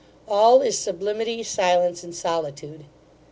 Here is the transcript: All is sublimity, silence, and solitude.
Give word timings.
All 0.27 0.63
is 0.63 0.79
sublimity, 0.79 1.43
silence, 1.43 2.01
and 2.03 2.15
solitude. 2.15 2.85